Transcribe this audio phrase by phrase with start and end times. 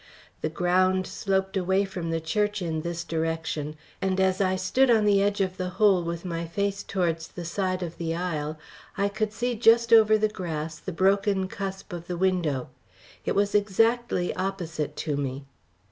[0.41, 5.05] The ground sloped away from the church in this direction; and as I stood on
[5.05, 8.57] the edge of the hole with my face towards the side of the aisle,
[8.97, 9.29] I could
[9.61, 12.69] just see over the grass the broken cusp of the window.
[13.25, 15.45] It was exactly opposite to me.